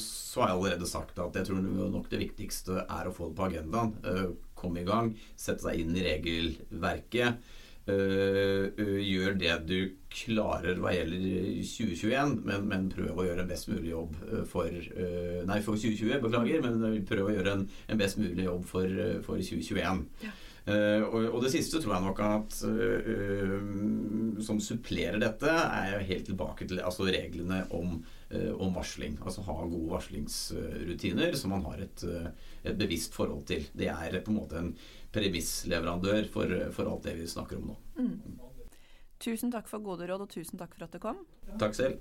så, 0.00 0.40
har 0.40 0.48
jeg 0.48 0.56
allerede 0.56 0.88
sagt 0.88 1.18
at 1.22 1.36
jeg 1.38 1.46
tror 1.46 1.60
nok 1.92 2.08
det 2.10 2.22
viktigste 2.22 2.86
er 2.88 3.10
å 3.10 3.12
få 3.14 3.28
det 3.28 3.36
på 3.38 3.46
agendaen. 3.50 3.92
komme 4.54 4.80
i 4.80 4.88
gang, 4.88 5.12
sette 5.36 5.66
seg 5.66 5.82
inn 5.82 5.94
i 5.98 6.06
regelverket. 6.06 7.42
Uh, 7.84 8.70
uh, 8.80 9.00
gjør 9.04 9.34
det 9.36 9.54
du 9.68 9.78
klarer 10.08 10.78
hva 10.80 10.94
gjelder 10.94 11.24
2021, 11.68 12.38
men, 12.46 12.68
men 12.70 12.86
prøv 12.92 13.18
å 13.18 13.26
gjøre 13.26 13.44
en 13.44 13.50
best 13.50 13.68
mulig 13.68 13.90
jobb 13.90 14.14
for 14.48 14.70
Nei, 14.70 15.58
for 15.66 15.76
2020, 15.76 16.22
beklager, 16.22 16.64
men 16.64 17.04
prøv 17.08 17.28
å 17.28 17.34
gjøre 17.34 17.58
en, 17.58 17.66
en 17.90 18.00
best 18.00 18.20
mulig 18.22 18.46
jobb 18.46 18.64
for, 18.70 19.02
for 19.26 19.42
2021. 19.42 20.04
Ja. 20.24 20.32
Og, 20.64 21.18
og, 21.28 21.42
det 21.44 21.50
siste 21.52 21.76
tror 21.76 21.92
jeg 21.92 22.04
nok 22.06 22.20
at 22.24 22.54
som 24.46 24.60
supplerer 24.64 25.18
dette, 25.20 25.50
er 25.50 26.06
helt 26.08 26.24
tilbake 26.30 26.64
til 26.70 26.80
altså 26.80 27.04
reglene 27.04 27.58
om, 27.76 27.98
om 28.32 28.72
varsling. 28.72 29.18
Altså 29.20 29.44
ha 29.44 29.58
gode 29.60 29.90
varslingsrutiner 29.92 31.36
som 31.36 31.52
man 31.52 31.66
har 31.68 31.84
et, 31.84 32.06
et 32.64 32.80
bevisst 32.80 33.12
forhold 33.12 33.44
til. 33.50 33.68
Det 33.76 33.92
er 33.92 34.16
på 34.24 34.32
en 34.32 34.40
måte 34.40 34.62
en 34.62 34.72
premissleverandør 35.14 36.28
for, 36.32 36.58
for, 36.74 36.90
alt 36.90 37.08
det 37.10 37.18
vi 37.20 37.30
snakker 37.30 37.60
om 37.60 37.72
nå. 37.74 37.78
Mm. 38.00 38.38
Tusen 39.24 39.52
takk 39.54 39.70
for 39.70 39.84
gode 39.84 40.08
råd, 40.10 40.26
og 40.26 40.32
tusen 40.32 40.60
takk 40.60 40.74
for 40.76 40.88
at 40.88 40.94
du 40.96 41.00
kom. 41.02 41.24
Takk 41.60 41.76
selv. 41.76 42.00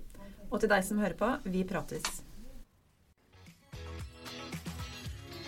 Og 0.49 0.60
til 0.62 0.71
deg 0.71 0.86
som 0.86 1.02
hører 1.02 1.17
på, 1.19 1.30
vi 1.49 1.63
prates. 1.67 2.23